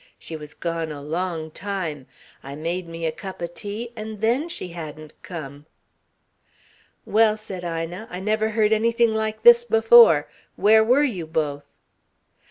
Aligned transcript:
She 0.17 0.35
was 0.35 0.55
gone 0.55 0.91
a 0.91 0.99
long 0.99 1.51
time. 1.51 2.07
I 2.41 2.55
made 2.55 2.87
me 2.87 3.05
a 3.05 3.11
cup 3.11 3.39
o' 3.39 3.45
tea, 3.45 3.91
and 3.95 4.19
then 4.19 4.49
she 4.49 4.69
hadn't 4.69 5.13
come." 5.21 5.67
"Well," 7.05 7.37
said 7.37 7.63
Ina, 7.63 8.07
"I 8.09 8.19
never 8.19 8.49
heard 8.49 8.73
anything 8.73 9.13
like 9.13 9.43
this 9.43 9.63
before. 9.63 10.27
Where 10.55 10.83
were 10.83 11.03
you 11.03 11.27
both?" 11.27 11.65